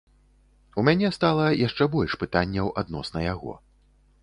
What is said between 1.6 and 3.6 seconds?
яшчэ больш пытанняў адносна яго.